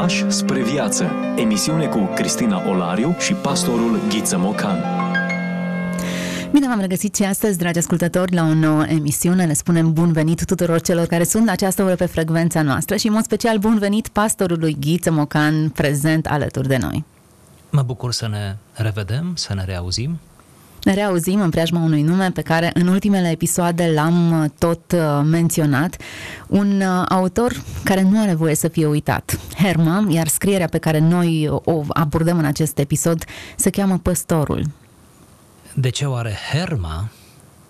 [0.00, 1.10] Pași spre viață.
[1.36, 4.78] Emisiune cu Cristina Olariu și pastorul Ghiță Mocan.
[6.52, 9.46] Bine v-am regăsit și astăzi, dragi ascultători, la o nouă emisiune.
[9.46, 13.06] Le spunem bun venit tuturor celor care sunt la această oră pe frecvența noastră și,
[13.06, 17.04] în mod special, bun venit pastorului Ghiță Mocan, prezent alături de noi.
[17.70, 20.18] Mă bucur să ne revedem, să ne reauzim.
[20.84, 25.20] Ne reauzim în preajma unui nume pe care în ultimele episoade l-am uh, tot uh,
[25.24, 25.96] menționat,
[26.46, 30.98] un uh, autor care nu are voie să fie uitat, Herma, iar scrierea pe care
[30.98, 33.24] noi o abordăm în acest episod
[33.56, 34.64] se cheamă Păstorul.
[35.74, 37.08] De ce oare Herma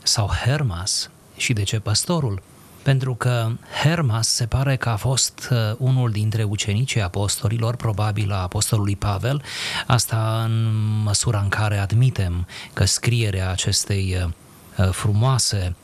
[0.03, 2.43] sau Hermas și de ce Păstorul?
[2.91, 3.51] Pentru că
[3.83, 9.43] Hermas se pare că a fost uh, unul dintre ucenicii apostolilor, probabil a apostolului Pavel,
[9.87, 10.71] asta în
[11.05, 14.31] măsura în care admitem că scrierea acestei uh,
[14.79, 15.75] uh, frumoase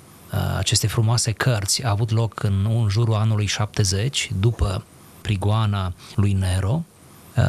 [0.59, 4.85] aceste frumoase cărți a avut loc în, în jurul anului 70, după
[5.21, 6.85] prigoana lui Nero,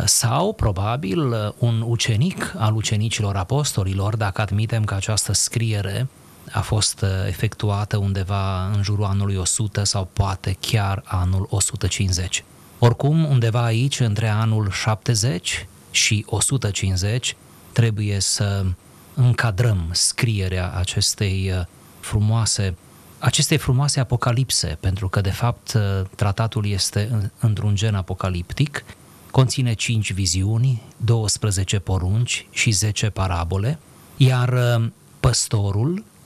[0.05, 6.07] sau probabil un ucenic al ucenicilor apostolilor, dacă admitem că această scriere
[6.51, 12.43] a fost uh, efectuată undeva în jurul anului 100 sau poate chiar anul 150.
[12.79, 17.35] Oricum, undeva aici, între anul 70 și 150,
[17.71, 18.65] trebuie să
[19.13, 21.65] încadrăm scrierea acestei uh,
[21.99, 22.75] frumoase
[23.19, 25.81] acestei frumoase apocalipse, pentru că de fapt uh,
[26.15, 28.83] tratatul este într-un gen apocaliptic,
[29.31, 33.79] conține 5 viziuni, 12 porunci și 10 parabole,
[34.17, 34.79] iar
[35.19, 36.16] păstorul Uh,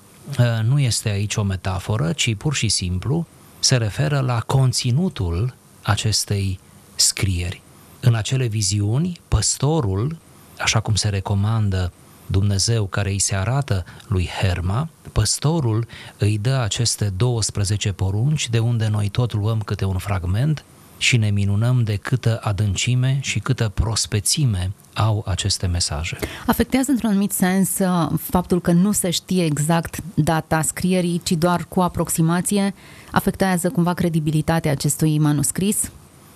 [0.64, 3.27] nu este aici o metaforă, ci pur și simplu
[3.59, 6.59] se referă la conținutul acestei
[6.95, 7.61] scrieri.
[8.00, 10.17] În acele viziuni, păstorul,
[10.59, 11.91] așa cum se recomandă
[12.25, 18.88] Dumnezeu care îi se arată lui Herma, păstorul îi dă aceste 12 porunci de unde
[18.88, 20.63] noi tot luăm câte un fragment
[21.02, 26.17] și ne minunăm de câtă adâncime și câtă prospețime au aceste mesaje.
[26.45, 31.66] Afectează într-un anumit sens uh, faptul că nu se știe exact data scrierii, ci doar
[31.69, 32.73] cu aproximație?
[33.12, 35.91] Afectează cumva credibilitatea acestui manuscris?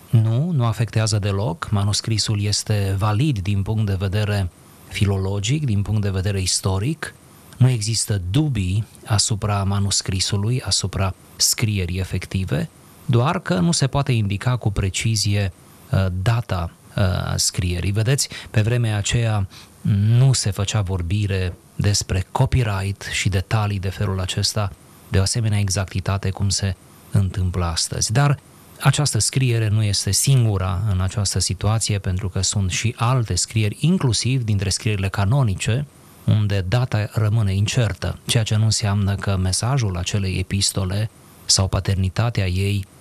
[0.10, 1.68] Nu, nu afectează deloc.
[1.72, 4.50] Manuscrisul este valid din punct de vedere
[4.88, 7.14] filologic, din punct de vedere istoric.
[7.58, 12.70] Nu există dubii asupra manuscrisului, asupra scrierii efective,
[13.06, 15.52] doar că nu se poate indica cu precizie
[15.92, 17.04] uh, data uh,
[17.36, 17.92] scrierii.
[17.92, 19.48] Vedeți, pe vremea aceea
[19.92, 24.72] nu se făcea vorbire despre copyright și detalii de felul acesta
[25.10, 26.76] de o asemenea exactitate cum se
[27.12, 28.12] întâmplă astăzi.
[28.12, 28.40] Dar
[28.80, 34.44] această scriere nu este singura în această situație, pentru că sunt și alte scrieri, inclusiv
[34.44, 35.86] dintre scrierile canonice,
[36.24, 41.10] unde data rămâne incertă, ceea ce nu înseamnă că mesajul acelei epistole
[41.46, 42.95] sau paternitatea ei uh,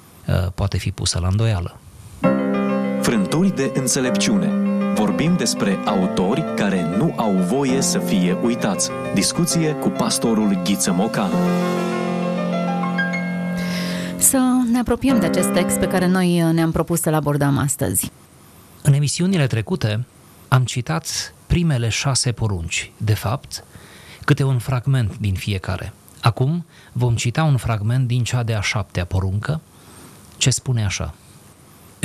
[0.55, 1.79] poate fi pusă la îndoială.
[3.01, 4.53] Frânturi de înțelepciune.
[4.95, 8.91] Vorbim despre autori care nu au voie să fie uitați.
[9.15, 11.31] Discuție cu pastorul Ghiță Mocan.
[14.17, 14.39] Să
[14.71, 18.11] ne apropiem de acest text pe care noi ne-am propus să-l abordăm astăzi.
[18.83, 20.05] În emisiunile trecute
[20.49, 23.65] am citat primele șase porunci, de fapt,
[24.25, 25.93] câte un fragment din fiecare.
[26.21, 29.61] Acum vom cita un fragment din cea de-a șaptea poruncă,
[30.37, 31.15] ce spune așa–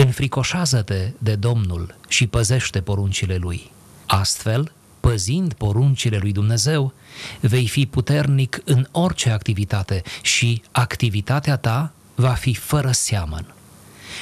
[0.01, 3.71] Înfricoșează-te de Domnul și păzește poruncile Lui.
[4.05, 6.93] Astfel, păzind poruncile lui Dumnezeu,
[7.39, 13.53] vei fi puternic în orice activitate și activitatea ta va fi fără seamăn.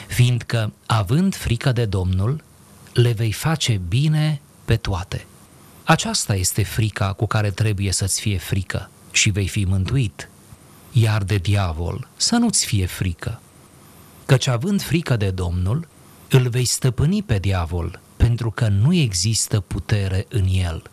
[0.07, 2.44] Fiindcă, având frică de Domnul,
[2.94, 5.25] le vei face bine pe toate.
[5.84, 10.29] Aceasta este frica cu care trebuie să-ți fie frică și vei fi mântuit.
[10.91, 13.41] Iar de diavol să nu-ți fie frică,
[14.28, 15.88] căci având frică de Domnul,
[16.30, 20.84] îl vei stăpâni pe diavol, pentru că nu există putere în el.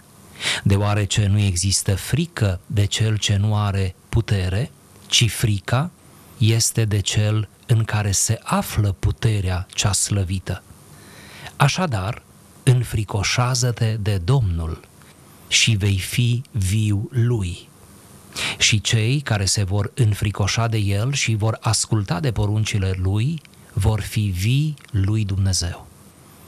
[0.62, 4.71] Deoarece nu există frică de cel ce nu are putere,
[5.06, 5.91] ci frica
[6.39, 10.62] este de cel în care se află puterea cea slăvită.
[11.56, 12.23] Așadar,
[12.62, 14.81] înfricoșează-te de Domnul
[15.49, 17.69] și vei fi viu lui
[18.58, 23.40] și cei care se vor înfricoșa de el și vor asculta de poruncile lui
[23.72, 25.86] vor fi vii lui Dumnezeu.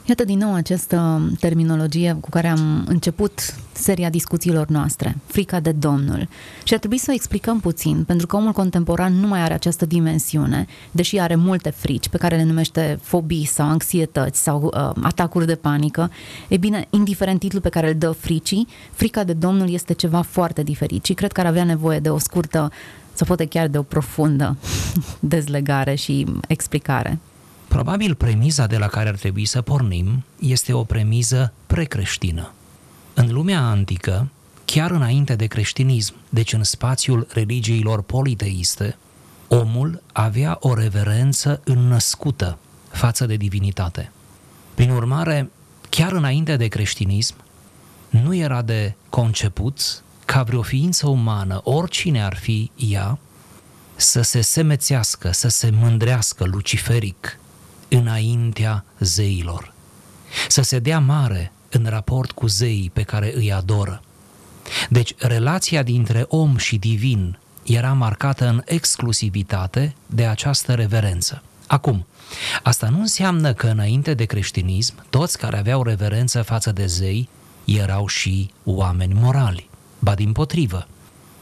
[0.07, 6.27] Iată din nou această terminologie cu care am început seria discuțiilor noastre, frica de Domnul.
[6.63, 9.85] Și ar trebui să o explicăm puțin, pentru că omul contemporan nu mai are această
[9.85, 15.45] dimensiune, deși are multe frici pe care le numește fobii sau anxietăți sau uh, atacuri
[15.45, 16.11] de panică.
[16.47, 20.63] E bine, indiferent titlul pe care îl dă fricii, frica de Domnul este ceva foarte
[20.63, 22.71] diferit și cred că ar avea nevoie de o scurtă,
[23.13, 24.57] să poate chiar de o profundă
[25.19, 27.19] dezlegare și explicare.
[27.77, 32.51] Probabil premiza de la care ar trebui să pornim este o premiză precreștină.
[33.13, 34.29] În lumea antică,
[34.65, 38.97] chiar înainte de creștinism, deci în spațiul religiilor politeiste,
[39.47, 42.57] omul avea o reverență înnăscută
[42.89, 44.11] față de divinitate.
[44.73, 45.49] Prin urmare,
[45.89, 47.35] chiar înainte de creștinism,
[48.09, 53.19] nu era de conceput ca vreo ființă umană, oricine ar fi ea,
[53.95, 57.39] să se semețească, să se mândrească luciferic
[57.89, 59.73] înaintea zeilor,
[60.47, 64.01] să se dea mare în raport cu zeii pe care îi adoră.
[64.89, 71.41] Deci relația dintre om și divin era marcată în exclusivitate de această reverență.
[71.67, 72.05] Acum,
[72.63, 77.29] asta nu înseamnă că înainte de creștinism, toți care aveau reverență față de zei
[77.65, 79.69] erau și oameni morali,
[79.99, 80.87] ba din potrivă.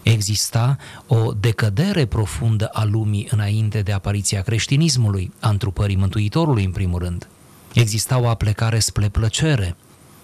[0.05, 6.99] Exista o decădere profundă a lumii înainte de apariția creștinismului, a întrupării Mântuitorului în primul
[6.99, 7.27] rând.
[7.73, 9.75] Exista o aplecare spre plăcere,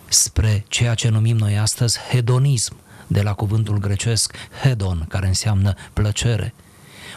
[0.08, 2.76] spre ceea ce numim noi astăzi hedonism,
[3.08, 6.54] de la cuvântul grecesc hedon, care înseamnă plăcere.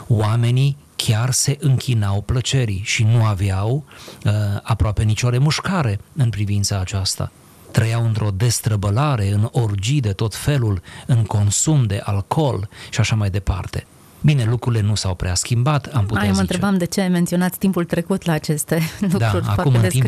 [0.09, 3.85] Oamenii chiar se închinau plăcerii și nu aveau
[4.25, 4.33] uh,
[4.63, 7.33] aproape nicio remușcare în privința aceasta.
[7.75, 13.31] Trăiau într-o destrăbălare, în orgii de tot felul, în consum de alcool și așa mai
[13.31, 13.87] departe.
[14.21, 17.85] Bine, lucrurile nu s-au prea schimbat, am putea Ai, mă întrebam de ce menționați timpul
[17.85, 20.07] trecut la aceste lucruri, da, acum, în timp,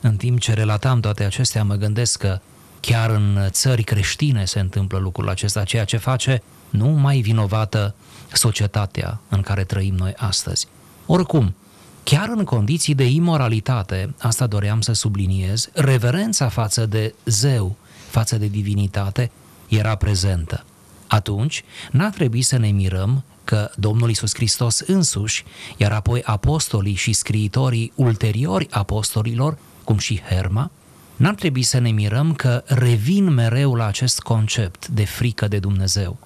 [0.00, 2.40] în timp ce relatam toate acestea, mă gândesc că
[2.80, 7.94] chiar în țări creștine se întâmplă lucrul acesta, ceea ce face nu mai vinovată
[8.32, 10.66] societatea în care trăim noi astăzi.
[11.06, 11.54] Oricum,
[12.02, 17.76] chiar în condiții de imoralitate, asta doream să subliniez, reverența față de zeu,
[18.08, 19.30] față de divinitate,
[19.68, 20.64] era prezentă.
[21.06, 25.44] Atunci, n-a trebuit să ne mirăm că Domnul Isus Hristos însuși,
[25.76, 30.70] iar apoi apostolii și scriitorii ulteriori apostolilor, cum și Herma,
[31.16, 36.18] n-ar trebui să ne mirăm că revin mereu la acest concept de frică de Dumnezeu.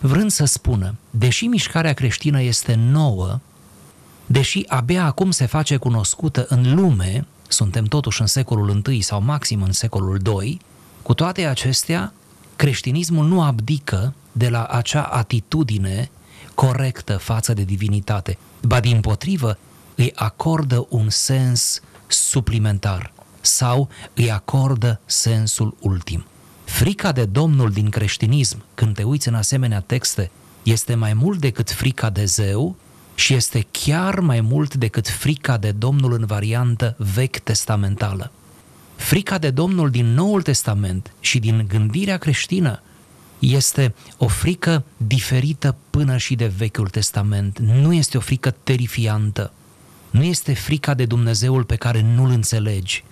[0.00, 3.40] Vrând să spună, deși mișcarea creștină este nouă,
[4.32, 9.62] deși abia acum se face cunoscută în lume, suntem totuși în secolul I sau maxim
[9.62, 10.60] în secolul II,
[11.02, 12.12] cu toate acestea,
[12.56, 16.10] creștinismul nu abdică de la acea atitudine
[16.54, 19.58] corectă față de divinitate, ba din potrivă
[19.94, 26.24] îi acordă un sens suplimentar sau îi acordă sensul ultim.
[26.64, 30.30] Frica de Domnul din creștinism, când te uiți în asemenea texte,
[30.62, 32.76] este mai mult decât frica de zeu
[33.20, 38.30] și este chiar mai mult decât frica de Domnul în variantă vechi testamentală.
[38.96, 42.82] Frica de Domnul din Noul Testament și din gândirea creștină
[43.38, 47.58] este o frică diferită până și de Vechiul Testament.
[47.58, 49.52] Nu este o frică terifiantă.
[50.10, 53.04] Nu este frica de Dumnezeul pe care nu-l înțelegi,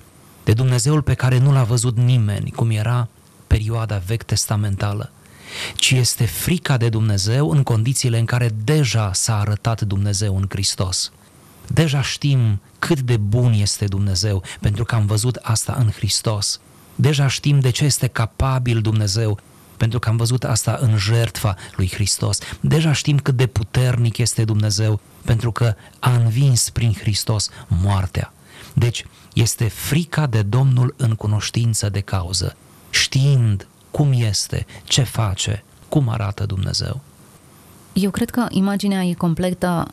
[0.45, 3.09] de Dumnezeul pe care nu l-a văzut nimeni, cum era
[3.47, 5.13] perioada vechi testamentală,
[5.75, 11.13] ci este frica de Dumnezeu în condițiile în care deja s-a arătat Dumnezeu în Hristos.
[11.67, 16.61] Deja știm cât de bun este Dumnezeu, pentru că am văzut asta în Hristos.
[16.95, 19.39] Deja știm de ce este capabil Dumnezeu,
[19.77, 22.39] pentru că am văzut asta în jertfa lui Hristos.
[22.61, 28.33] Deja știm cât de puternic este Dumnezeu, pentru că a învins prin Hristos moartea.
[28.75, 29.05] Deci,
[29.35, 32.57] este frica de Domnul în cunoștință de cauză,
[32.91, 37.01] știind cum este, ce face, cum arată Dumnezeu.
[37.93, 39.89] Eu cred că imaginea e completă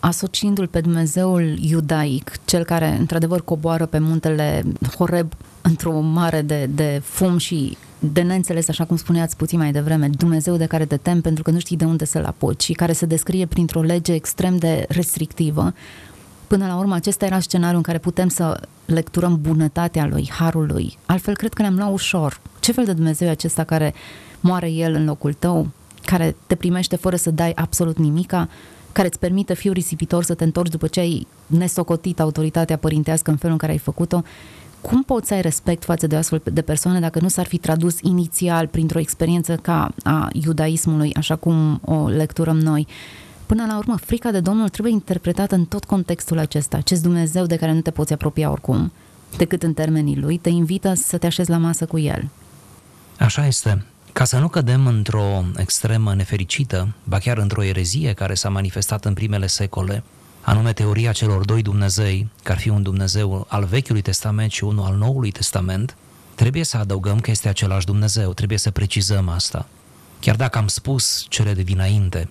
[0.00, 4.62] asociindu-l pe Dumnezeul iudaic, cel care într-adevăr coboară pe muntele
[4.98, 5.32] Horeb
[5.62, 10.56] într-o mare de, de fum și de neînțeles, așa cum spuneați puțin mai devreme, Dumnezeu
[10.56, 13.06] de care te tem pentru că nu știi de unde să-l apuci și care se
[13.06, 15.72] descrie printr-o lege extrem de restrictivă,
[16.46, 20.98] Până la urmă, acesta era scenariul în care putem să lecturăm bunătatea lui, harul lui.
[21.06, 22.40] Altfel, cred că ne-am luat ușor.
[22.60, 23.94] Ce fel de Dumnezeu e acesta care
[24.40, 25.68] moare El în locul tău,
[26.04, 28.48] care te primește fără să dai absolut nimica,
[28.92, 33.36] care îți permite fiul risipitor să te întorci după ce ai nesocotit autoritatea părintească în
[33.36, 34.22] felul în care ai făcut-o,
[34.80, 38.00] cum poți să ai respect față de astfel de persoane dacă nu s-ar fi tradus
[38.00, 42.86] inițial printr-o experiență ca a iudaismului, așa cum o lecturăm noi?
[43.54, 46.76] Până la urmă, frica de Domnul trebuie interpretată în tot contextul acesta.
[46.76, 48.92] Acest Dumnezeu de care nu te poți apropia oricum,
[49.36, 52.28] decât în termenii lui, te invită să te așezi la masă cu el.
[53.18, 53.84] Așa este.
[54.12, 59.14] Ca să nu cădem într-o extremă nefericită, ba chiar într-o erezie care s-a manifestat în
[59.14, 60.02] primele secole,
[60.40, 64.84] anume teoria celor doi Dumnezei, că ar fi un Dumnezeu al Vechiului Testament și unul
[64.84, 65.96] al Noului Testament,
[66.34, 69.66] trebuie să adăugăm că este același Dumnezeu, trebuie să precizăm asta.
[70.20, 72.28] Chiar dacă am spus cele de dinainte,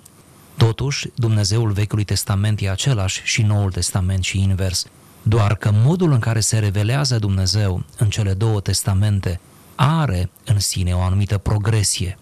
[0.58, 4.86] Totuși, Dumnezeul Vechiului Testament e același și Noul Testament și invers.
[5.24, 9.40] doar că modul în care se revelează Dumnezeu în cele două testamente
[9.76, 12.18] are în sine o anumită progresie.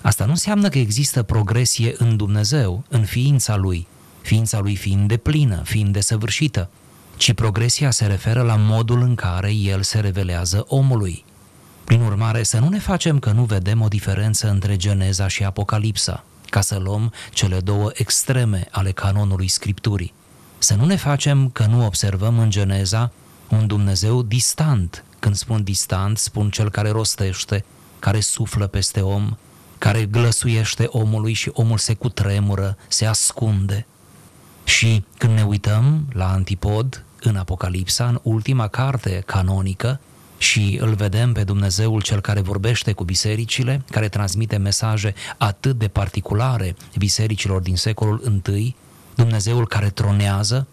[0.00, 3.86] Asta nu înseamnă că există progresie în Dumnezeu, în ființa Lui,
[4.22, 6.70] ființa Lui fiind de plină, fiind desăvârșită,
[7.16, 11.24] ci progresia se referă la modul în care El se revelează omului.
[11.84, 16.24] Prin urmare, să nu ne facem că nu vedem o diferență între Geneza și Apocalipsa,
[16.50, 20.12] ca să luăm cele două extreme ale canonului Scripturii.
[20.58, 23.10] Să nu ne facem că nu observăm în Geneza
[23.50, 25.04] un Dumnezeu distant.
[25.18, 27.64] Când spun distant, spun cel care rostește,
[27.98, 29.36] care suflă peste om,
[29.78, 33.86] care glăsuiește omului și omul se cutremură, se ascunde.
[34.64, 40.00] Și când ne uităm la Antipod, în Apocalipsa, în ultima carte canonică,
[40.38, 45.88] și îl vedem pe Dumnezeul cel care vorbește cu bisericile, care transmite mesaje atât de
[45.88, 48.74] particulare bisericilor din secolul I,
[49.14, 50.66] Dumnezeul care tronează,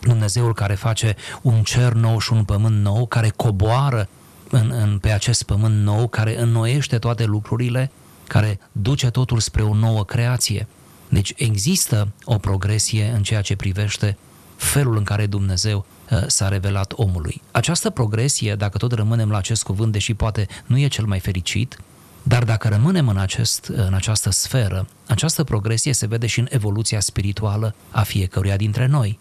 [0.00, 4.08] Dumnezeul care face un cer nou și un pământ nou, care coboară
[4.50, 7.90] în, în, pe acest pământ nou, care înnoiește toate lucrurile,
[8.26, 10.66] care duce totul spre o nouă creație.
[11.08, 14.16] Deci există o progresie în ceea ce privește
[14.62, 17.42] felul în care Dumnezeu uh, s-a revelat omului.
[17.50, 21.78] Această progresie, dacă tot rămânem la acest cuvânt, deși poate nu e cel mai fericit,
[22.22, 27.00] dar dacă rămânem în, acest, în această sferă, această progresie se vede și în evoluția
[27.00, 29.18] spirituală a fiecăruia dintre noi.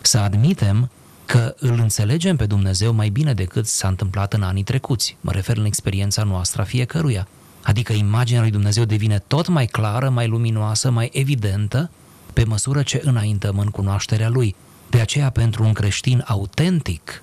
[0.00, 0.90] Să admitem
[1.26, 5.16] că îl înțelegem pe Dumnezeu mai bine decât s-a întâmplat în anii trecuți.
[5.20, 7.28] Mă refer în experiența noastră a fiecăruia.
[7.62, 11.90] Adică imaginea lui Dumnezeu devine tot mai clară, mai luminoasă, mai evidentă,
[12.32, 14.54] pe măsură ce înaintăm în cunoașterea Lui.
[14.90, 17.22] De aceea, pentru un creștin autentic,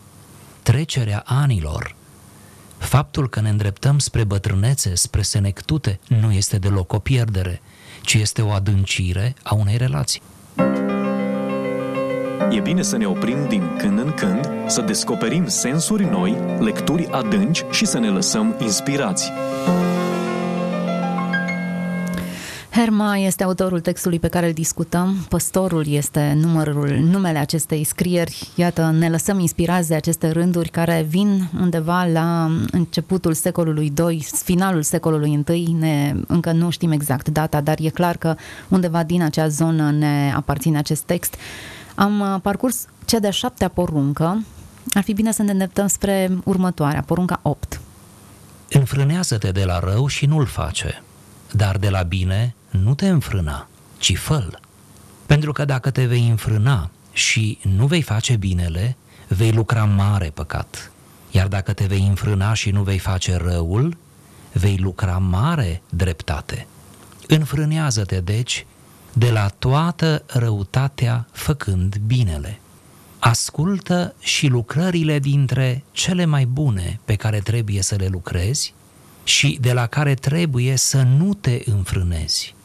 [0.63, 1.95] trecerea anilor
[2.83, 7.61] Faptul că ne îndreptăm spre bătrânețe, spre senectute, nu este deloc o pierdere,
[8.01, 10.21] ci este o adâncire a unei relații.
[12.49, 17.65] E bine să ne oprim din când în când, să descoperim sensuri noi, lecturi adânci
[17.71, 19.31] și să ne lăsăm inspirați.
[22.75, 28.49] Herma este autorul textului pe care îl discutăm, păstorul este numărul, numele acestei scrieri.
[28.55, 34.81] Iată, ne lăsăm inspirați de aceste rânduri care vin undeva la începutul secolului II, finalul
[34.81, 38.35] secolului I, ne, încă nu știm exact data, dar e clar că
[38.67, 41.35] undeva din acea zonă ne aparține acest text.
[41.95, 44.43] Am uh, parcurs cea de-a șaptea poruncă,
[44.93, 47.79] ar fi bine să ne îndreptăm spre următoarea, porunca 8.
[48.69, 51.03] Înfrânează-te de la rău și nu-l face,
[51.51, 54.47] dar de la bine nu te înfrâna, ci fă
[55.25, 58.95] Pentru că dacă te vei înfrâna și nu vei face binele,
[59.27, 60.91] vei lucra mare păcat.
[61.31, 63.97] Iar dacă te vei înfrâna și nu vei face răul,
[64.51, 66.67] vei lucra mare dreptate.
[67.27, 68.65] Înfrânează-te, deci,
[69.13, 72.59] de la toată răutatea făcând binele.
[73.19, 78.73] Ascultă și lucrările dintre cele mai bune pe care trebuie să le lucrezi
[79.23, 82.55] și de la care trebuie să nu te înfrânezi.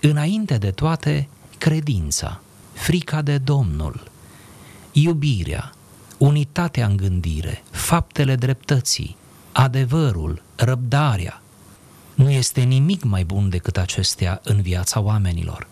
[0.00, 1.28] Înainte de toate,
[1.58, 2.40] credința,
[2.72, 4.10] frica de Domnul,
[4.92, 5.72] iubirea,
[6.18, 9.16] unitatea în gândire, faptele dreptății,
[9.52, 11.42] adevărul, răbdarea.
[12.14, 15.66] Nu este nimic mai bun decât acestea în viața oamenilor.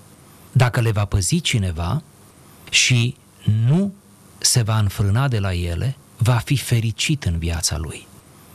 [0.53, 2.03] Dacă le va păzi cineva
[2.71, 3.17] și
[3.67, 3.93] nu
[4.39, 8.07] se va înfrâna de la ele, va fi fericit în viața lui.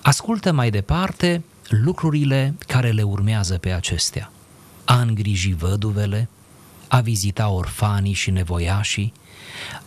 [0.02, 4.32] Ascultă mai departe lucrurile care le urmează pe acestea.
[4.86, 6.30] A îngriji văduvele,
[6.88, 9.14] a vizita orfanii și nevoiașii,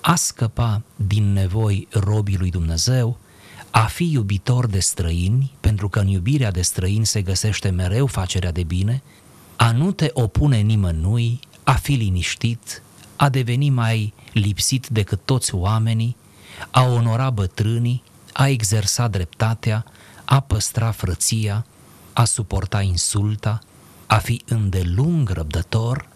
[0.01, 3.19] a scăpa din nevoi robii lui Dumnezeu,
[3.71, 8.53] a fi iubitor de străini, pentru că în iubirea de străini se găsește mereu facerea
[8.53, 9.03] de bine,
[9.57, 12.83] a nu te opune nimănui, a fi liniștit,
[13.17, 16.17] a deveni mai lipsit decât toți oamenii,
[16.71, 19.85] a onora bătrânii, a exersa dreptatea,
[20.25, 21.67] a păstra frăția,
[22.13, 23.61] a suporta insulta,
[24.07, 26.09] a fi îndelung răbdător,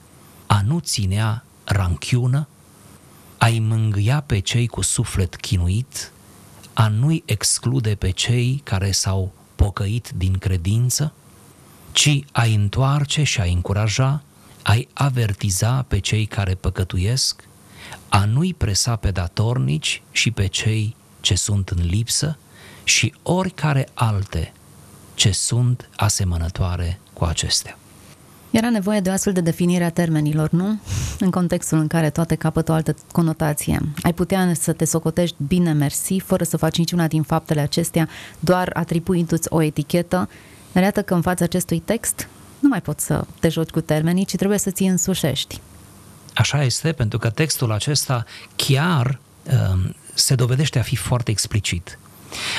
[0.47, 2.49] a nu ținea ranchiună,
[3.39, 6.13] a-i mângâia pe cei cu suflet chinuit,
[6.73, 11.13] a nu-i exclude pe cei care s-au pocăit din credință,
[11.93, 14.23] ci a-i întoarce și a-i încuraja,
[14.63, 17.45] a-i avertiza pe cei care păcătuiesc,
[18.09, 22.39] a nu-i presa pe datornici și pe cei ce sunt în lipsă
[22.85, 24.53] și oricare alte
[25.15, 27.78] ce sunt asemănătoare cu acestea.
[28.51, 30.79] Era nevoie de o astfel de definire a termenilor, nu?
[31.19, 33.81] În contextul în care toate capătă o altă conotație.
[34.03, 38.09] Ai putea să te socotești bine mersi, fără să faci niciuna din faptele acestea,
[38.41, 40.29] doar atribuindu-ți o etichetă.
[40.73, 42.29] Dar iată că în fața acestui text
[42.59, 45.61] nu mai poți să te joci cu termenii, ci trebuie să ți însușești.
[46.35, 48.25] Așa este, pentru că textul acesta
[48.57, 51.99] chiar uh, se dovedește a fi foarte explicit.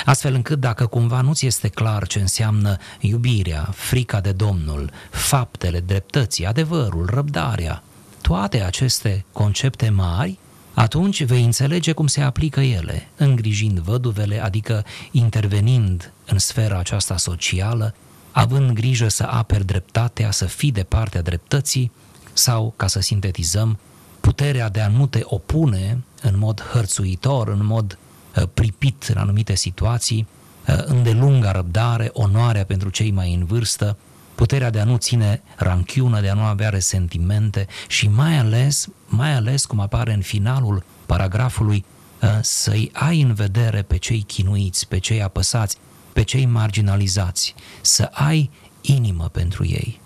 [0.06, 5.80] Astfel încât dacă cumva nu ți este clar ce înseamnă iubirea, frica de Domnul, faptele,
[5.80, 7.84] dreptății, adevărul, răbdarea,
[8.22, 10.38] toate aceste concepte mari,
[10.74, 17.96] atunci vei înțelege cum se aplică ele, îngrijind văduvele, adică intervenind în sfera aceasta socială,
[18.32, 21.92] având grijă să aperi dreptatea, să fii de partea dreptății,
[22.34, 23.80] sau, ca să sintetizăm,
[24.20, 28.09] puterea de a nu te opune în mod hărțuitor, în mod uh,
[28.54, 30.28] pripit în anumite situații,
[30.68, 33.98] uh, îndelunga răbdare, onoarea pentru cei mai în vârstă,
[34.36, 39.34] puterea de a nu ține ranchiună, de a nu avea resentimente și mai ales, mai
[39.34, 41.86] ales cum apare în finalul paragrafului,
[42.22, 45.78] uh, să-i ai în vedere pe cei chinuiți, pe cei apăsați,
[46.14, 48.50] pe cei marginalizați, să ai
[48.82, 50.00] inimă pentru ei.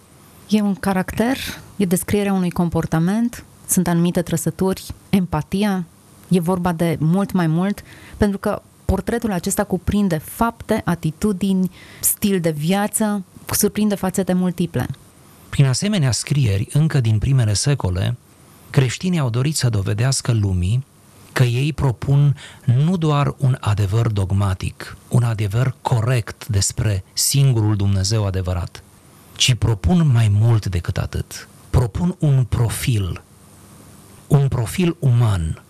[0.48, 1.38] E un caracter,
[1.76, 5.86] e descrierea unui comportament, sunt anumite trăsături, empatia,
[6.28, 7.84] e vorba de mult mai mult,
[8.18, 14.88] pentru că portretul acesta cuprinde fapte, atitudini, stil de viață, surprinde fațete multiple.
[15.50, 18.18] Prin asemenea scrieri, încă din primele secole,
[18.70, 20.86] creștinii au dorit să dovedească lumii
[21.32, 28.84] că ei propun nu doar un adevăr dogmatic, un adevăr corect despre singurul Dumnezeu adevărat,
[29.36, 31.48] ci propun mai mult decât atât.
[31.70, 33.24] Propun un profil,
[34.28, 35.63] un profil uman,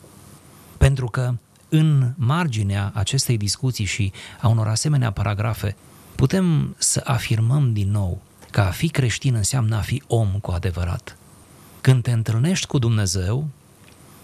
[0.83, 1.33] pentru că
[1.69, 4.11] în marginea acestei discuții și
[4.41, 5.75] a unor asemenea paragrafe
[6.15, 8.21] putem să afirmăm din nou
[8.51, 11.17] că a fi creștin înseamnă a fi om cu adevărat.
[11.81, 13.47] Când te întâlnești cu Dumnezeu,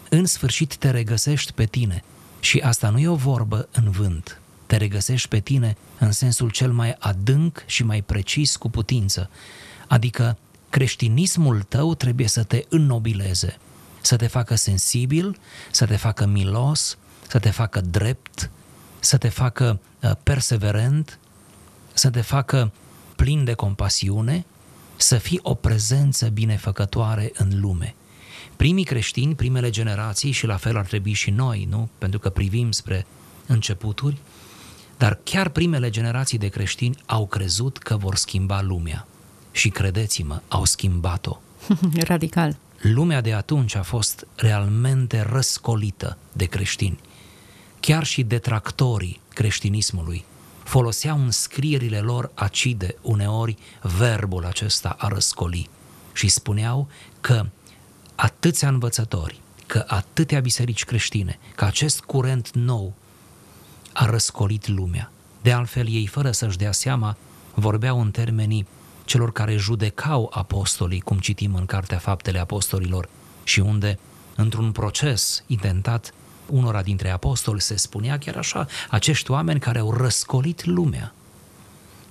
[0.09, 2.03] în sfârșit te regăsești pe tine.
[2.39, 4.41] Și asta nu e o vorbă în vânt.
[4.65, 9.29] Te regăsești pe tine în sensul cel mai adânc și mai precis cu putință.
[9.87, 10.37] Adică
[10.69, 13.57] creștinismul tău trebuie să te înnobileze,
[14.01, 15.37] să te facă sensibil,
[15.71, 18.49] să te facă milos, să te facă drept,
[18.99, 21.19] să te facă uh, perseverent,
[21.93, 22.71] să te facă
[23.15, 24.45] plin de compasiune,
[24.95, 27.95] să fii o prezență binefăcătoare în lume.
[28.55, 31.89] Primii creștini, primele generații și la fel ar trebui și noi, nu?
[31.97, 33.05] Pentru că privim spre
[33.45, 34.17] începuturi,
[34.97, 39.07] dar chiar primele generații de creștini au crezut că vor schimba lumea.
[39.51, 41.37] Și credeți-mă, au schimbat-o.
[42.11, 42.57] Radical.
[42.81, 46.99] Lumea de atunci a fost realmente răscolită de creștini.
[47.79, 50.25] Chiar și detractorii creștinismului
[50.63, 53.57] foloseau în scrierile lor acide uneori
[53.97, 55.69] verbul acesta a răscoli
[56.13, 56.87] și spuneau
[57.21, 57.45] că
[58.15, 62.93] atâția învățători, că atâtea biserici creștine, că acest curent nou
[63.93, 65.11] a răscolit lumea.
[65.41, 67.17] De altfel, ei, fără să-și dea seama,
[67.53, 68.67] vorbeau în termenii
[69.09, 73.09] celor care judecau apostolii, cum citim în Cartea Faptele Apostolilor,
[73.43, 73.99] și unde,
[74.35, 76.13] într-un proces intentat,
[76.45, 81.13] unora dintre apostoli se spunea chiar așa, acești oameni care au răscolit lumea.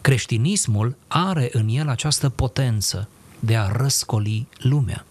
[0.00, 3.08] Creștinismul are în el această potență
[3.38, 5.04] de a răscoli lumea.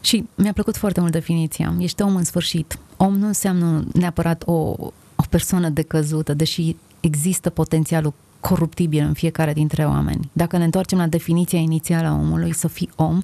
[0.00, 1.74] Și mi-a plăcut foarte mult definiția.
[1.78, 2.78] Ești om în sfârșit.
[2.96, 9.84] Om nu înseamnă neapărat o, o persoană decăzută, deși există potențialul coruptibil în fiecare dintre
[9.84, 10.30] oameni.
[10.32, 13.22] Dacă ne întoarcem la definiția inițială a omului, să fii om,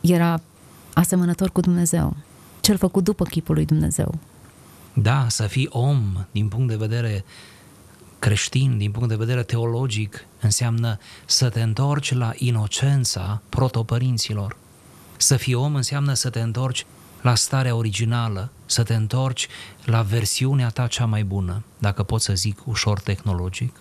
[0.00, 0.40] era
[0.92, 2.16] asemănător cu Dumnezeu,
[2.60, 4.14] cel făcut după chipul lui Dumnezeu.
[4.92, 7.24] Da, să fii om din punct de vedere
[8.18, 14.56] creștin, din punct de vedere teologic, înseamnă să te întorci la inocența protopărinților.
[15.16, 16.86] Să fii om înseamnă să te întorci
[17.20, 19.48] la starea originală, să te întorci
[19.84, 23.72] la versiunea ta cea mai bună, dacă pot să zic ușor tehnologic.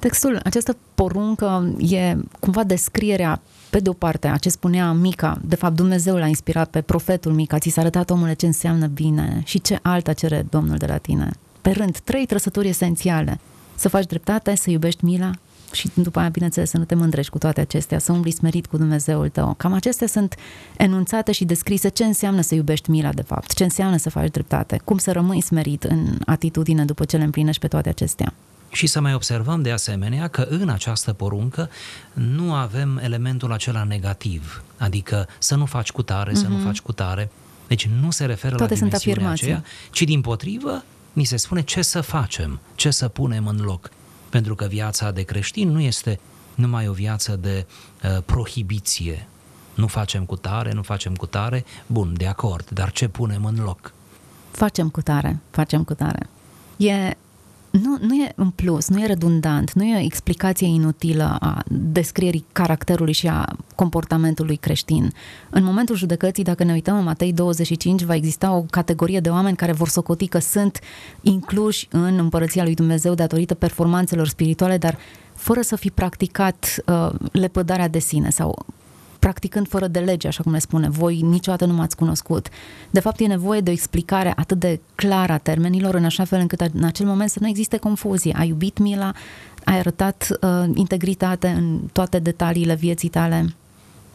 [0.00, 5.54] Textul, această poruncă e cumva descrierea, pe de o parte, a ce spunea Mica, de
[5.54, 9.60] fapt Dumnezeu l-a inspirat pe profetul Mica, ți s-a arătat omule ce înseamnă bine și
[9.60, 11.30] ce alta cere Domnul de la tine.
[11.60, 13.40] Pe rând, trei trăsături esențiale.
[13.74, 15.30] Să faci dreptate, să iubești mila
[15.72, 18.76] și după aia, bineînțeles, să nu te mândrești cu toate acestea, să umbli smerit cu
[18.76, 19.54] Dumnezeul tău.
[19.56, 20.34] Cam acestea sunt
[20.76, 24.80] enunțate și descrise ce înseamnă să iubești mila, de fapt, ce înseamnă să faci dreptate,
[24.84, 28.34] cum să rămâi smerit în atitudine după ce le împlinești pe toate acestea.
[28.70, 31.70] Și să mai observăm de asemenea că în această poruncă
[32.12, 36.34] nu avem elementul acela negativ, adică să nu faci cu tare, mm-hmm.
[36.34, 36.64] să nu mhm.
[36.64, 37.30] faci cu tare.
[37.66, 41.82] Deci nu se referă Toate la dimensiunea aceea, ci din potrivă ni se spune ce
[41.82, 43.90] să facem, ce să punem în loc.
[44.28, 46.20] Pentru că viața de creștin nu este
[46.54, 47.66] numai o viață de
[48.02, 49.28] uh, prohibiție.
[49.74, 53.56] Nu facem cu tare, nu facem cu tare, bun, de acord, dar ce punem în
[53.62, 53.92] loc?
[54.50, 56.28] Facem cu tare, facem cu tare.
[56.76, 57.16] E
[57.70, 61.62] nu nu, nu e în plus, nu e redundant, nu e o explicație inutilă a
[61.68, 65.12] descrierii caracterului și a comportamentului creștin.
[65.50, 69.56] În momentul judecății, dacă ne uităm în Matei 25, va exista o categorie de oameni
[69.56, 70.80] care vor socoti că sunt
[71.20, 74.98] incluși în împărăția lui Dumnezeu datorită performanțelor spirituale, dar
[75.34, 78.66] fără să fi practicat uh, lepădarea de sine sau
[79.20, 82.48] practicând fără de lege, așa cum ne spune, voi niciodată nu m-ați cunoscut.
[82.90, 86.40] De fapt, e nevoie de o explicare atât de clară a termenilor, în așa fel
[86.40, 88.34] încât în acel moment să nu existe confuzie.
[88.38, 89.12] Ai iubit mila,
[89.64, 93.54] ai arătat uh, integritate în toate detaliile vieții tale.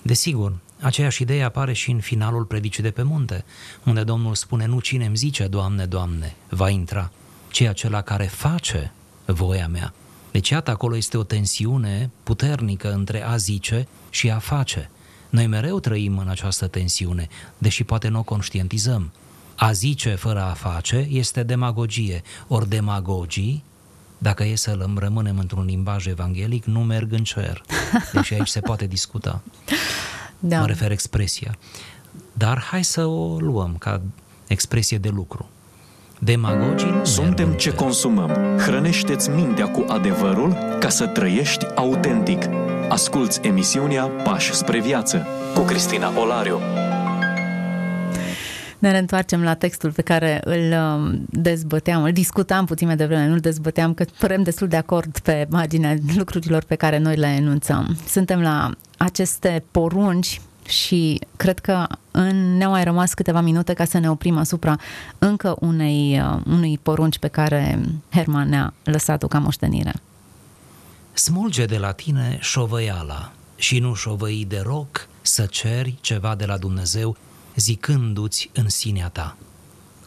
[0.01, 3.43] Desigur, aceeași idee apare și în finalul predicii de pe munte,
[3.83, 7.11] unde Domnul spune, nu cine îmi zice, Doamne, Doamne, va intra,
[7.51, 8.91] ci acela care face
[9.25, 9.93] voia mea.
[10.31, 14.89] Deci, iată, acolo este o tensiune puternică între a zice și a face.
[15.29, 19.11] Noi mereu trăim în această tensiune, deși poate nu o conștientizăm.
[19.55, 23.63] A zice fără a face este demagogie, ori demagogii,
[24.17, 27.61] dacă e să rămânem într-un limbaj evanghelic, nu merg în cer.
[28.13, 29.41] Deci aici se poate discuta.
[30.39, 30.59] Da.
[30.59, 31.57] Mă refer expresia.
[32.33, 34.01] Dar hai să o luăm ca
[34.47, 35.49] expresie de lucru.
[36.19, 38.57] Demagogii nu Suntem ce consumăm.
[38.57, 42.43] Hrănește-ți mintea cu adevărul ca să trăiești autentic.
[42.89, 46.59] Asculți emisiunea Pași spre viață cu Cristina Olariu.
[48.79, 53.39] Ne reîntoarcem la textul pe care îl um, dezbăteam, îl discutam puțin mai devreme, nu-l
[53.39, 57.97] dezbăteam, că părem destul de acord pe marginea lucrurilor pe care noi le enunțăm.
[58.07, 63.97] Suntem la aceste porunci și cred că în, ne-au mai rămas câteva minute ca să
[63.97, 64.75] ne oprim asupra
[65.17, 67.79] încă unei, uh, unei porunci pe care
[68.11, 69.93] Herman ne-a lăsat-o ca moștenire.
[71.15, 76.57] Smulge de la tine șovăiala și nu șovăi de roc să ceri ceva de la
[76.57, 77.17] Dumnezeu
[77.55, 79.37] zicându-ți în sinea ta.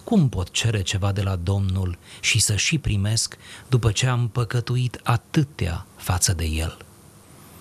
[0.05, 3.37] Cum pot cere ceva de la Domnul și să și primesc
[3.69, 6.77] după ce am păcătuit atâtea față de El?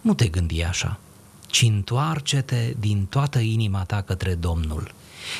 [0.01, 0.99] Nu te gândi așa
[1.47, 4.93] ci întoarce-te din toată inima ta către Domnul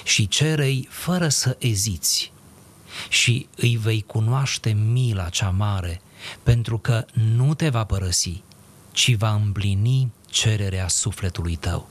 [0.04, 2.32] și cerei fără să eziți
[3.10, 6.02] și îi vei cunoaște mila cea mare,
[6.44, 8.42] pentru că nu te va părăsi,
[8.92, 11.90] ci va împlini cererea sufletului tău.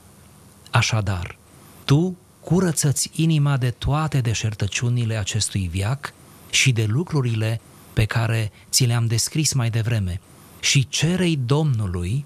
[0.71, 1.37] Așadar,
[1.85, 6.13] tu curăță-ți inima de toate deșertăciunile acestui viac
[6.51, 7.61] și de lucrurile
[7.93, 10.21] pe care ți le-am descris mai devreme
[10.61, 12.25] și cerei Domnului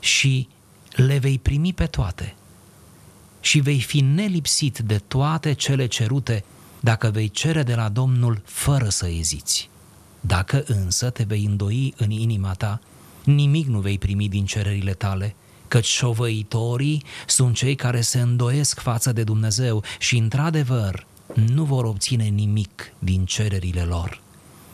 [0.00, 0.48] și
[0.90, 2.34] le vei primi pe toate
[3.40, 6.44] și vei fi nelipsit de toate cele cerute
[6.80, 9.68] dacă vei cere de la Domnul fără să eziți.
[10.20, 12.80] Dacă însă te vei îndoi în inima ta,
[13.24, 15.34] nimic nu vei primi din cererile tale,
[15.68, 22.24] căci șovăitorii sunt cei care se îndoiesc față de Dumnezeu și, într-adevăr, nu vor obține
[22.24, 24.20] nimic din cererile lor.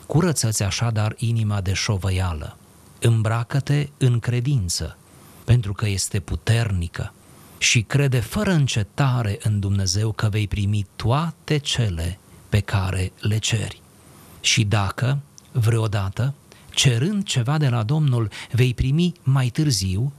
[0.05, 2.57] Curăță-ți așadar inima de șovăială,
[2.99, 4.97] îmbracă-te în credință,
[5.43, 7.13] pentru că este puternică
[7.57, 13.81] și crede fără încetare în Dumnezeu că vei primi toate cele pe care le ceri.
[14.39, 15.19] Și dacă,
[15.59, 16.33] vreodată,
[16.69, 20.13] cerând ceva de la Domnul, vei primi mai târziu,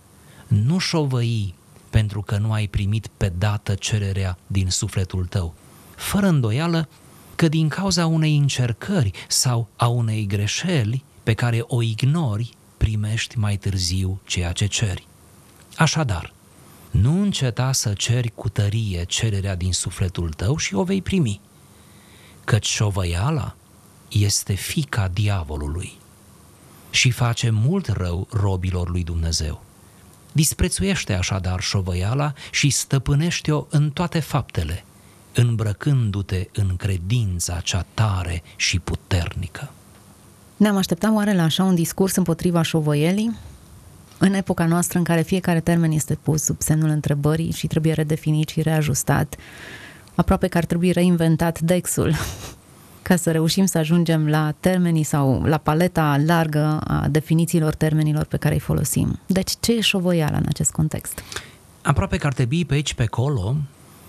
[0.47, 1.55] nu șovăi
[1.91, 5.55] pentru că nu ai primit pe dată cererea din sufletul tău,
[5.97, 6.89] fără îndoială
[7.37, 13.57] că din cauza unei încercări sau a unei greșeli pe care o ignori, primești mai
[13.57, 15.07] târziu ceea ce ceri.
[15.77, 16.33] Așadar,
[16.91, 21.41] nu înceta să ceri cu tărie cererea din sufletul tău și o vei primi,
[22.45, 23.55] căci șovăiala
[24.09, 25.93] este fica diavolului
[26.91, 29.63] și face mult rău robilor lui Dumnezeu.
[30.33, 34.85] Disprețuiește așadar șovăiala și stăpânește-o în toate faptele,
[35.35, 39.71] îmbrăcându-te în credința cea tare și puternică.
[40.57, 43.37] Ne-am așteptat oare la așa un discurs împotriva șovăielii?
[44.19, 48.49] în epoca noastră în care fiecare termen este pus sub semnul întrebării și trebuie redefinit
[48.49, 49.37] și reajustat,
[50.15, 52.15] aproape că ar trebui reinventat Dexul
[53.09, 58.37] ca să reușim să ajungem la termenii sau la paleta largă a definițiilor termenilor pe
[58.37, 59.21] care îi folosim.
[59.27, 61.23] Deci ce e șovoiala în acest context?
[61.83, 63.57] Aproape că ar trebui pe aici, pe acolo,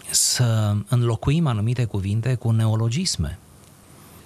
[0.09, 3.37] să înlocuim anumite cuvinte cu neologisme.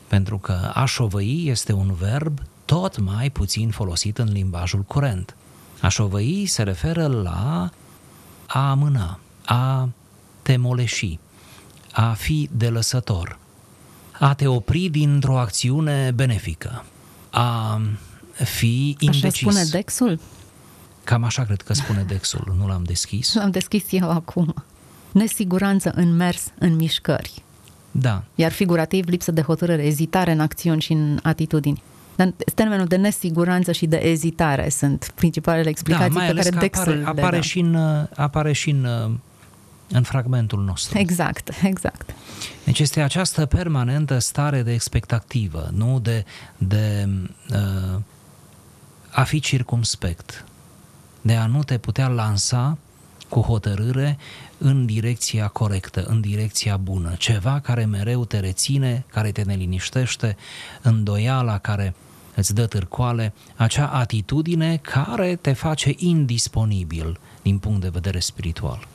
[0.07, 5.35] Pentru că a șovăi este un verb tot mai puțin folosit în limbajul curent.
[5.81, 7.69] A șovăi se referă la
[8.47, 9.89] a amâna, a
[10.41, 11.19] te moleși,
[11.91, 13.41] a fi delăsător,
[14.23, 16.85] a te opri dintr-o acțiune benefică,
[17.29, 17.81] a
[18.43, 19.47] fi indecis.
[19.47, 20.19] Așa spune Dexul?
[21.03, 23.33] Cam așa cred că spune Dexul, nu l-am deschis.
[23.33, 24.53] L-am deschis eu acum.
[25.11, 27.43] Nesiguranță în mers, în mișcări.
[27.91, 28.23] Da.
[28.35, 31.83] Iar figurativ, lipsă de hotărâre, ezitare în acțiuni și în atitudini.
[32.15, 37.21] Dar termenul de nesiguranță și de ezitare sunt principalele explicații da, pe care Dexul apare,
[37.21, 37.75] apare, și în,
[38.15, 38.87] apare și în,
[39.93, 40.97] în fragmentul nostru.
[40.97, 42.15] Exact, exact.
[42.63, 46.25] Deci este această permanentă stare de expectativă, nu de,
[46.57, 47.09] de
[47.49, 47.99] uh,
[49.09, 50.45] a fi circumspect,
[51.21, 52.77] de a nu te putea lansa
[53.29, 54.17] cu hotărâre
[54.57, 60.37] în direcția corectă, în direcția bună, ceva care mereu te reține, care te neliniștește,
[60.81, 61.95] îndoiala care
[62.35, 68.87] îți dă târcoale, acea atitudine care te face indisponibil din punct de vedere spiritual.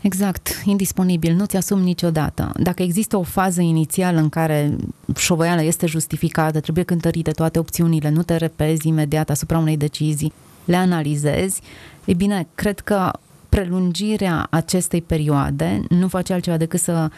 [0.00, 2.52] Exact, indisponibil, nu ți-asumi niciodată.
[2.56, 4.76] Dacă există o fază inițială în care
[5.16, 10.32] șovăiala este justificată, trebuie cântărite toate opțiunile, nu te repezi imediat asupra unei decizii,
[10.64, 11.60] le analizezi,
[12.04, 13.10] e bine, cred că
[13.48, 17.10] prelungirea acestei perioade nu face altceva decât să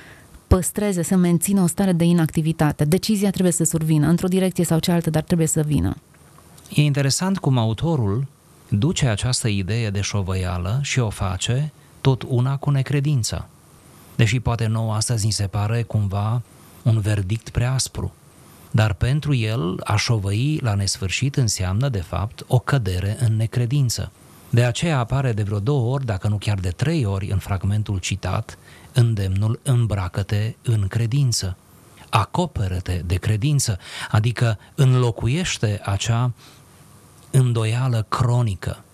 [0.47, 2.85] păstreze, să mențină o stare de inactivitate.
[2.85, 5.97] Decizia trebuie să survină, într-o direcție sau cealaltă, dar trebuie să vină.
[6.75, 8.27] E interesant cum autorul
[8.69, 13.47] duce această idee de șovăială și o face tot una cu necredința.
[14.17, 16.43] Deși poate nouă astăzi ni se pare cumva
[16.83, 18.13] un verdict prea aspru.
[18.71, 24.13] Dar pentru el, a șovăi la nesfârșit înseamnă, de fapt, o cădere în necredință.
[24.51, 27.99] De aceea apare de vreo două ori, dacă nu chiar de trei ori, în fragmentul
[27.99, 28.59] citat,
[28.93, 31.57] îndemnul îmbracă-te în credință.
[32.09, 33.79] Acoperă-te de credință,
[34.11, 36.33] adică înlocuiește acea
[37.31, 38.85] îndoială cronică,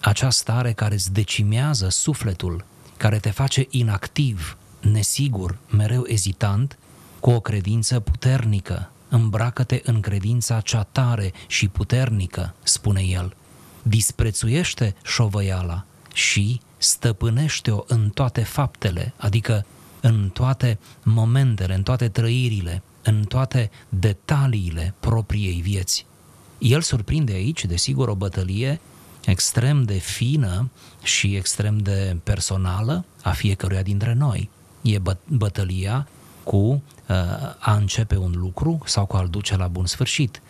[0.00, 2.64] acea stare care îți decimează sufletul,
[2.96, 6.78] care te face inactiv, nesigur, mereu ezitant,
[7.20, 8.90] cu o credință puternică.
[9.08, 13.36] Îmbracă-te în credința cea tare și puternică, spune el.
[13.82, 19.66] Disprețuiește șovăiala și stăpânește-o în toate faptele, adică
[20.00, 26.06] în toate momentele, în toate trăirile, în toate detaliile propriei vieți.
[26.58, 28.80] El surprinde aici, desigur, o bătălie
[29.28, 30.70] extrem de fină
[31.02, 34.50] și extrem de personală a fiecăruia dintre noi.
[34.82, 36.08] E bă- bătălia
[36.44, 36.82] cu uh,
[37.58, 40.42] a începe un lucru sau cu a-l duce la bun sfârșit.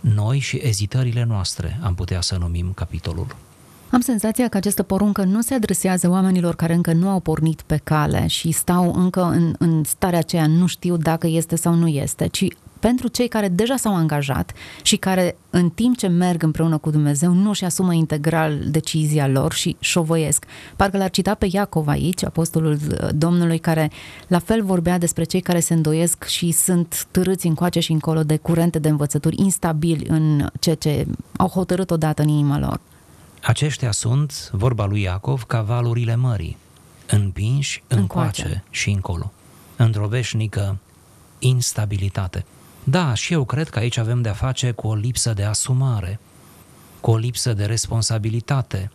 [0.00, 3.36] Noi și ezitările noastre am putea să numim capitolul.
[3.90, 7.76] Am senzația că această poruncă nu se adresează oamenilor care încă nu au pornit pe
[7.84, 12.26] cale și stau încă în, în starea aceea, nu știu dacă este sau nu este,
[12.26, 12.46] ci
[12.80, 17.32] pentru cei care deja s-au angajat și care în timp ce merg împreună cu Dumnezeu
[17.32, 20.44] nu își asumă integral decizia lor și șovăiesc.
[20.76, 22.78] Parcă l-ar cita pe Iacov aici, apostolul
[23.14, 23.90] Domnului, care
[24.26, 28.36] la fel vorbea despre cei care se îndoiesc și sunt târâți încoace și încolo de
[28.36, 32.80] curente de învățături instabili în ceea ce au hotărât odată în inima lor.
[33.42, 36.56] Aceștia sunt, vorba lui Iacov, ca valurile mării,
[37.06, 38.64] împinși încoace, încoace.
[38.70, 39.32] și încolo,
[39.76, 40.78] într-o veșnică
[41.38, 42.44] instabilitate.
[42.84, 46.18] Da, și eu cred că aici avem de-a face cu o lipsă de asumare,
[47.00, 48.90] cu o lipsă de responsabilitate,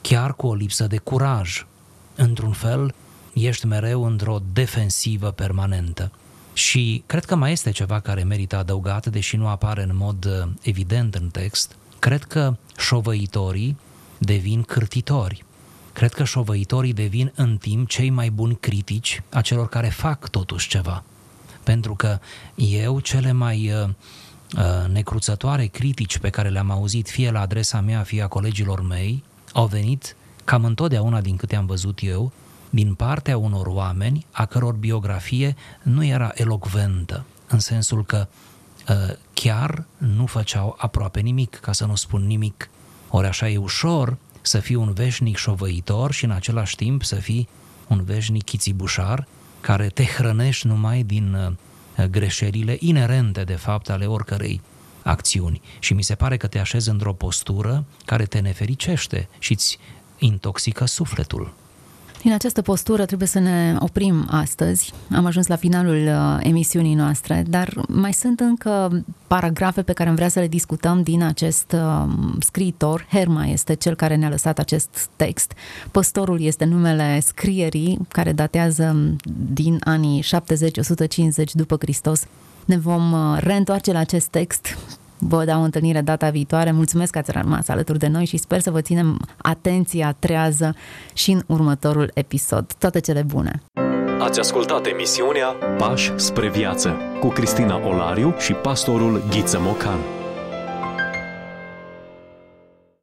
[0.00, 1.66] chiar cu o lipsă de curaj.
[2.14, 2.94] Într-un fel,
[3.32, 6.10] ești mereu într-o defensivă permanentă.
[6.52, 10.48] Și cred că mai este ceva care merită adăugat, deși nu apare în mod uh,
[10.62, 11.76] evident în text.
[11.98, 13.76] Cred că șovăitorii
[14.18, 15.44] devin cârtitori.
[15.92, 20.68] Cred că șovăitorii devin în timp cei mai buni critici a celor care fac totuși
[20.68, 21.04] ceva.
[21.70, 22.18] Pentru că
[22.54, 23.88] eu cele mai uh,
[24.56, 29.22] uh, necruțătoare critici pe care le-am auzit fie la adresa mea, fie a colegilor mei,
[29.52, 32.32] au venit cam întotdeauna din câte am văzut eu,
[32.70, 38.26] din partea unor oameni a căror biografie nu era elocventă, în sensul că
[38.88, 42.70] uh, chiar nu făceau aproape nimic, ca să nu spun nimic.
[43.08, 47.48] Ori așa e ușor să fii un veșnic șovăitor și în același timp să fii
[47.88, 49.26] un veșnic chițibușar
[49.60, 54.60] care te hrănești numai din uh, greșelile inerente, de fapt, ale oricărei
[55.02, 55.60] acțiuni.
[55.78, 59.78] Și mi se pare că te așezi într-o postură care te nefericește și îți
[60.18, 61.54] intoxică sufletul.
[62.22, 64.92] Din această postură trebuie să ne oprim astăzi.
[65.14, 70.14] Am ajuns la finalul uh, emisiunii noastre, dar mai sunt încă paragrafe pe care am
[70.14, 72.04] vrea să le discutăm din acest uh,
[72.40, 73.06] scriitor.
[73.10, 75.52] Herma este cel care ne-a lăsat acest text.
[75.90, 79.16] Păstorul este numele scrierii care datează
[79.52, 82.24] din anii 70-150 după Hristos.
[82.64, 84.76] Ne vom uh, reîntoarce la acest text
[85.20, 86.72] Vă dau întâlnire data viitoare.
[86.72, 90.74] Mulțumesc că ați rămas alături de noi și sper să vă ținem atenția trează
[91.12, 92.72] și în următorul episod.
[92.78, 93.62] Toate cele bune!
[94.20, 95.46] Ați ascultat emisiunea
[95.78, 100.19] Pași spre viață cu Cristina Olariu și pastorul Ghiță Mocan.